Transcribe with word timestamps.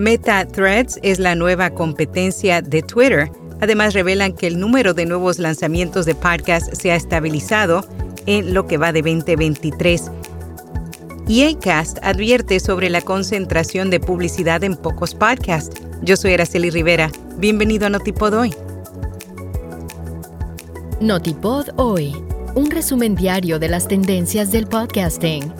Meta 0.00 0.46
Threads 0.46 0.98
es 1.02 1.18
la 1.18 1.34
nueva 1.34 1.68
competencia 1.68 2.62
de 2.62 2.80
Twitter. 2.80 3.30
Además, 3.60 3.92
revelan 3.92 4.32
que 4.32 4.46
el 4.46 4.58
número 4.58 4.94
de 4.94 5.04
nuevos 5.04 5.38
lanzamientos 5.38 6.06
de 6.06 6.14
podcast 6.14 6.72
se 6.72 6.90
ha 6.90 6.94
estabilizado 6.94 7.84
en 8.24 8.54
lo 8.54 8.66
que 8.66 8.78
va 8.78 8.92
de 8.92 9.02
2023. 9.02 10.10
Y 11.28 11.42
Acast 11.42 11.98
advierte 12.02 12.60
sobre 12.60 12.88
la 12.88 13.02
concentración 13.02 13.90
de 13.90 14.00
publicidad 14.00 14.64
en 14.64 14.74
pocos 14.74 15.14
podcasts. 15.14 15.78
Yo 16.00 16.16
soy 16.16 16.32
Araceli 16.32 16.70
Rivera. 16.70 17.10
Bienvenido 17.36 17.84
a 17.84 17.90
Notipod 17.90 18.32
Hoy. 18.32 18.54
Notipod 21.02 21.68
Hoy, 21.76 22.16
un 22.54 22.70
resumen 22.70 23.16
diario 23.16 23.58
de 23.58 23.68
las 23.68 23.86
tendencias 23.86 24.50
del 24.50 24.66
podcasting 24.66 25.59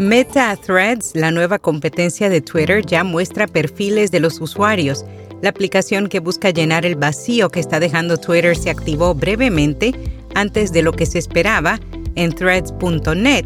Meta 0.00 0.56
Threads, 0.56 1.10
la 1.14 1.30
nueva 1.30 1.58
competencia 1.58 2.30
de 2.30 2.40
Twitter, 2.40 2.82
ya 2.86 3.04
muestra 3.04 3.46
perfiles 3.46 4.10
de 4.10 4.18
los 4.18 4.40
usuarios. 4.40 5.04
La 5.42 5.50
aplicación 5.50 6.08
que 6.08 6.20
busca 6.20 6.48
llenar 6.48 6.86
el 6.86 6.94
vacío 6.94 7.50
que 7.50 7.60
está 7.60 7.80
dejando 7.80 8.16
Twitter 8.16 8.56
se 8.56 8.70
activó 8.70 9.14
brevemente 9.14 9.92
antes 10.34 10.72
de 10.72 10.80
lo 10.80 10.92
que 10.92 11.04
se 11.04 11.18
esperaba 11.18 11.78
en 12.14 12.32
threads.net. 12.32 13.44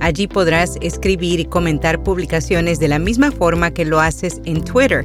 Allí 0.00 0.26
podrás 0.26 0.78
escribir 0.80 1.38
y 1.38 1.44
comentar 1.44 2.02
publicaciones 2.02 2.80
de 2.80 2.88
la 2.88 2.98
misma 2.98 3.30
forma 3.30 3.70
que 3.70 3.84
lo 3.84 4.00
haces 4.00 4.40
en 4.46 4.64
Twitter. 4.64 5.04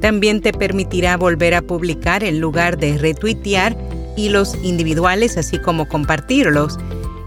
También 0.00 0.40
te 0.42 0.52
permitirá 0.52 1.16
volver 1.16 1.54
a 1.54 1.62
publicar 1.62 2.22
en 2.22 2.38
lugar 2.38 2.78
de 2.78 2.98
retuitear 2.98 3.76
hilos 4.16 4.56
individuales, 4.62 5.36
así 5.36 5.58
como 5.58 5.88
compartirlos. 5.88 6.78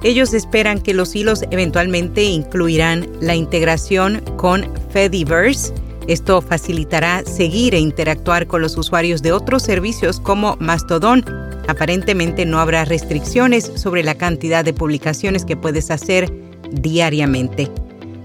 Ellos 0.03 0.33
esperan 0.33 0.81
que 0.81 0.95
los 0.95 1.15
hilos 1.15 1.43
eventualmente 1.51 2.23
incluirán 2.23 3.07
la 3.21 3.35
integración 3.35 4.21
con 4.35 4.65
Fediverse. 4.89 5.73
Esto 6.07 6.41
facilitará 6.41 7.23
seguir 7.23 7.75
e 7.75 7.79
interactuar 7.79 8.47
con 8.47 8.63
los 8.63 8.75
usuarios 8.77 9.21
de 9.21 9.31
otros 9.31 9.61
servicios 9.61 10.19
como 10.19 10.57
Mastodon. 10.59 11.23
Aparentemente 11.67 12.47
no 12.47 12.59
habrá 12.59 12.83
restricciones 12.83 13.71
sobre 13.75 14.03
la 14.03 14.15
cantidad 14.15 14.65
de 14.65 14.73
publicaciones 14.73 15.45
que 15.45 15.55
puedes 15.55 15.91
hacer 15.91 16.33
diariamente. 16.71 17.69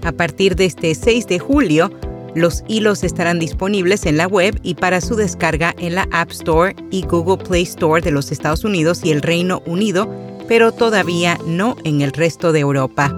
A 0.03 0.11
partir 0.11 0.55
de 0.55 0.65
este 0.65 0.95
6 0.95 1.27
de 1.27 1.37
julio, 1.37 1.91
los 2.33 2.63
hilos 2.67 3.03
estarán 3.03 3.37
disponibles 3.37 4.07
en 4.07 4.17
la 4.17 4.25
web 4.25 4.59
y 4.63 4.73
para 4.73 4.99
su 4.99 5.15
descarga 5.15 5.75
en 5.77 5.93
la 5.93 6.07
App 6.11 6.31
Store 6.31 6.75
y 6.89 7.03
Google 7.03 7.43
Play 7.43 7.63
Store 7.63 8.01
de 8.01 8.11
los 8.11 8.31
Estados 8.31 8.63
Unidos 8.63 9.01
y 9.03 9.11
el 9.11 9.21
Reino 9.21 9.61
Unido 9.67 10.09
pero 10.47 10.71
todavía 10.71 11.37
no 11.45 11.75
en 11.83 12.01
el 12.01 12.11
resto 12.11 12.51
de 12.51 12.59
Europa. 12.59 13.13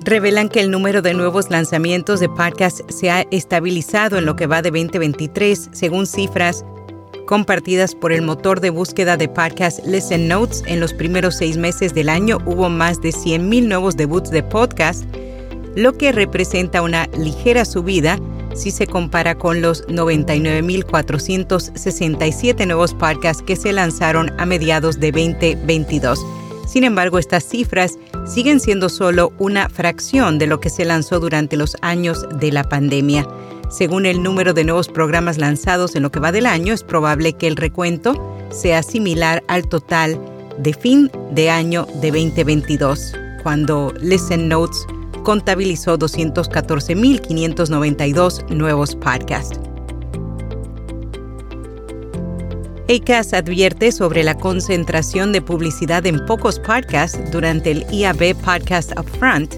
Revelan 0.00 0.48
que 0.48 0.60
el 0.60 0.70
número 0.70 1.02
de 1.02 1.12
nuevos 1.12 1.50
lanzamientos 1.50 2.18
de 2.20 2.30
podcasts 2.30 2.82
se 2.88 3.10
ha 3.10 3.26
estabilizado 3.30 4.16
en 4.16 4.24
lo 4.24 4.36
que 4.36 4.46
va 4.46 4.62
de 4.62 4.70
2023, 4.70 5.68
según 5.72 6.06
cifras 6.06 6.64
compartidas 7.26 7.94
por 7.94 8.10
el 8.10 8.22
motor 8.22 8.60
de 8.60 8.70
búsqueda 8.70 9.18
de 9.18 9.28
podcast 9.28 9.84
Listen 9.84 10.28
Notes. 10.28 10.62
En 10.66 10.80
los 10.80 10.94
primeros 10.94 11.36
seis 11.36 11.58
meses 11.58 11.92
del 11.92 12.08
año 12.08 12.38
hubo 12.46 12.70
más 12.70 13.02
de 13.02 13.10
100.000 13.10 13.68
nuevos 13.68 13.98
debuts 13.98 14.30
de 14.30 14.42
podcast, 14.42 15.04
lo 15.76 15.92
que 15.92 16.10
representa 16.10 16.80
una 16.80 17.06
ligera 17.08 17.66
subida 17.66 18.18
si 18.58 18.70
se 18.70 18.86
compara 18.86 19.36
con 19.36 19.62
los 19.62 19.86
99.467 19.86 22.66
nuevos 22.66 22.92
podcasts 22.94 23.42
que 23.42 23.56
se 23.56 23.72
lanzaron 23.72 24.30
a 24.38 24.46
mediados 24.46 25.00
de 25.00 25.10
2022. 25.12 26.24
Sin 26.66 26.84
embargo, 26.84 27.18
estas 27.18 27.44
cifras 27.44 27.98
siguen 28.26 28.60
siendo 28.60 28.90
solo 28.90 29.32
una 29.38 29.70
fracción 29.70 30.38
de 30.38 30.46
lo 30.46 30.60
que 30.60 30.68
se 30.68 30.84
lanzó 30.84 31.18
durante 31.18 31.56
los 31.56 31.78
años 31.80 32.26
de 32.38 32.52
la 32.52 32.64
pandemia. 32.64 33.26
Según 33.70 34.04
el 34.06 34.22
número 34.22 34.52
de 34.52 34.64
nuevos 34.64 34.88
programas 34.88 35.38
lanzados 35.38 35.96
en 35.96 36.02
lo 36.02 36.10
que 36.10 36.20
va 36.20 36.32
del 36.32 36.44
año, 36.46 36.74
es 36.74 36.82
probable 36.82 37.34
que 37.34 37.46
el 37.46 37.56
recuento 37.56 38.36
sea 38.50 38.82
similar 38.82 39.44
al 39.48 39.66
total 39.68 40.20
de 40.58 40.74
fin 40.74 41.10
de 41.30 41.48
año 41.50 41.86
de 42.00 42.10
2022, 42.10 43.14
cuando 43.42 43.94
Listen 44.00 44.48
Notes 44.48 44.86
contabilizó 45.28 45.98
214.592 45.98 48.48
nuevos 48.48 48.96
podcasts. 48.96 49.60
ACAS 52.88 53.34
advierte 53.34 53.92
sobre 53.92 54.24
la 54.24 54.38
concentración 54.38 55.32
de 55.32 55.42
publicidad 55.42 56.06
en 56.06 56.24
pocos 56.24 56.58
podcasts 56.58 57.20
durante 57.30 57.72
el 57.72 57.84
IAB 57.92 58.36
Podcast 58.36 58.98
Upfront. 58.98 59.56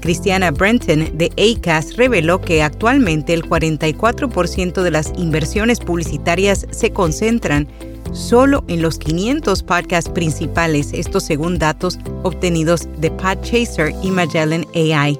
Cristiana 0.00 0.52
Brenton 0.52 1.18
de 1.18 1.30
ACAS 1.36 1.98
reveló 1.98 2.40
que 2.40 2.62
actualmente 2.62 3.34
el 3.34 3.42
44% 3.42 4.80
de 4.80 4.90
las 4.90 5.12
inversiones 5.18 5.80
publicitarias 5.80 6.66
se 6.70 6.94
concentran 6.94 7.68
solo 8.12 8.64
en 8.68 8.82
los 8.82 8.98
500 8.98 9.62
podcasts 9.62 10.10
principales, 10.10 10.92
esto 10.92 11.20
según 11.20 11.58
datos 11.58 11.98
obtenidos 12.22 12.88
de 12.98 13.10
Podchaser 13.10 13.94
y 14.02 14.10
Magellan 14.10 14.66
AI. 14.74 15.18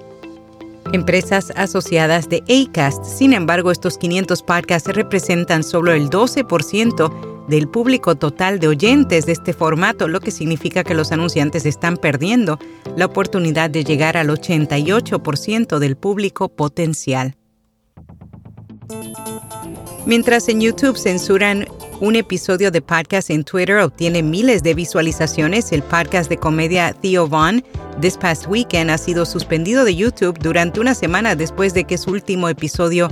Empresas 0.93 1.53
asociadas 1.57 2.29
de 2.29 2.43
Acast, 2.49 3.05
sin 3.05 3.33
embargo, 3.33 3.71
estos 3.71 3.97
500 3.99 4.43
podcasts 4.43 4.89
representan 4.89 5.63
solo 5.63 5.93
el 5.93 6.11
12% 6.11 7.47
del 7.49 7.69
público 7.69 8.17
total 8.17 8.59
de 8.59 8.69
oyentes 8.69 9.27
de 9.27 9.33
este 9.33 9.53
formato, 9.53 10.09
lo 10.09 10.21
que 10.21 10.31
significa 10.31 10.85
que 10.85 10.95
los 10.95 11.13
anunciantes 11.13 11.67
están 11.67 11.97
perdiendo 11.97 12.59
la 12.97 13.07
oportunidad 13.07 13.71
de 13.71 13.85
llegar 13.85 14.17
al 14.17 14.29
88% 14.29 15.79
del 15.79 15.97
público 15.97 16.49
potencial. 16.49 17.37
Mientras 20.07 20.49
en 20.49 20.61
YouTube 20.61 20.97
censuran 20.97 21.67
un 22.01 22.17
episodio 22.17 22.71
de 22.71 22.81
podcast 22.81 23.29
en 23.29 23.45
Twitter 23.45 23.77
obtiene 23.79 24.23
miles 24.23 24.63
de 24.63 24.73
visualizaciones. 24.73 25.71
El 25.71 25.83
podcast 25.83 26.31
de 26.31 26.39
comedia 26.39 26.95
Theo 26.95 27.29
Vaughn, 27.29 27.63
This 28.01 28.17
Past 28.17 28.47
Weekend, 28.49 28.91
ha 28.91 28.97
sido 28.97 29.27
suspendido 29.27 29.85
de 29.85 29.95
YouTube 29.95 30.39
durante 30.39 30.81
una 30.81 30.95
semana 30.95 31.37
después 31.37 31.75
de 31.75 31.85
que 31.85 31.99
su 31.99 32.11
último 32.11 32.49
episodio 32.49 33.11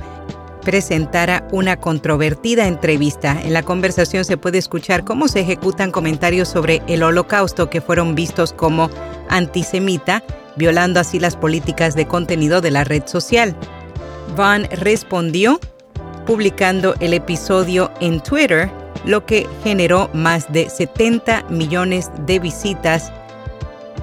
presentara 0.62 1.46
una 1.52 1.76
controvertida 1.76 2.66
entrevista. 2.66 3.38
En 3.42 3.52
la 3.52 3.62
conversación 3.62 4.24
se 4.24 4.38
puede 4.38 4.56
escuchar 4.56 5.04
cómo 5.04 5.28
se 5.28 5.40
ejecutan 5.40 5.90
comentarios 5.90 6.48
sobre 6.48 6.82
el 6.88 7.02
holocausto 7.02 7.68
que 7.68 7.82
fueron 7.82 8.14
vistos 8.14 8.54
como 8.54 8.90
antisemita, 9.28 10.24
violando 10.56 10.98
así 10.98 11.20
las 11.20 11.36
políticas 11.36 11.94
de 11.94 12.06
contenido 12.06 12.62
de 12.62 12.70
la 12.70 12.84
red 12.84 13.06
social. 13.06 13.54
Vaughn 14.34 14.64
respondió 14.70 15.60
publicando 16.28 16.94
el 17.00 17.14
episodio 17.14 17.90
en 18.02 18.20
Twitter, 18.20 18.70
lo 19.06 19.24
que 19.24 19.46
generó 19.64 20.10
más 20.12 20.52
de 20.52 20.68
70 20.68 21.44
millones 21.48 22.10
de 22.26 22.38
visitas 22.38 23.10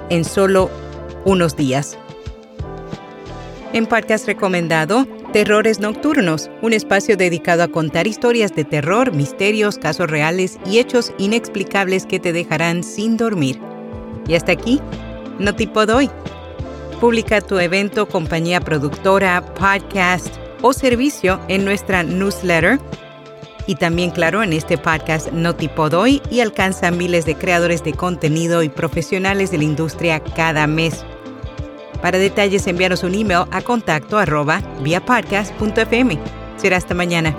en 0.09 0.25
solo 0.25 0.71
unos 1.23 1.55
días. 1.55 1.99
En 3.73 3.85
podcast 3.85 4.25
recomendado, 4.25 5.05
Terrores 5.33 5.79
Nocturnos, 5.79 6.49
un 6.63 6.73
espacio 6.73 7.16
dedicado 7.16 7.61
a 7.61 7.67
contar 7.67 8.07
historias 8.07 8.55
de 8.55 8.63
terror, 8.63 9.13
misterios, 9.13 9.78
casos 9.78 10.09
reales 10.09 10.57
y 10.66 10.79
hechos 10.79 11.13
inexplicables 11.19 12.07
que 12.07 12.19
te 12.19 12.33
dejarán 12.33 12.83
sin 12.83 13.17
dormir. 13.17 13.59
Y 14.28 14.33
hasta 14.33 14.53
aquí, 14.53 14.81
no 15.37 15.55
tipo 15.55 15.85
doy. 15.85 16.09
Publica 16.99 17.39
tu 17.41 17.59
evento, 17.59 18.07
compañía 18.07 18.61
productora, 18.61 19.45
podcast, 19.53 20.33
o 20.66 20.73
servicio 20.73 21.40
en 21.47 21.64
nuestra 21.64 22.02
newsletter 22.02 22.79
y 23.67 23.76
también, 23.76 24.09
claro, 24.09 24.41
en 24.41 24.52
este 24.52 24.79
podcast 24.79 25.32
Notipodoy 25.32 26.23
y 26.32 26.40
alcanza 26.40 26.90
miles 26.90 27.26
de 27.26 27.35
creadores 27.35 27.84
de 27.84 27.94
contenido 27.94 28.64
y 28.64 28.70
profesionales 28.70 29.52
de 29.52 29.59
la 29.59 29.64
industria 29.64 30.20
cada 30.20 30.66
mes. 30.66 31.06
Para 32.02 32.17
detalles, 32.17 32.66
envíanos 32.66 33.03
un 33.03 33.14
email 33.14 33.46
a 33.52 33.62
contacto 33.62 34.17
arroba 34.17 34.64
vía 34.82 35.06
podcast.fm. 35.06 36.17
Será 36.58 36.78
hasta 36.78 36.96
mañana. 36.96 37.35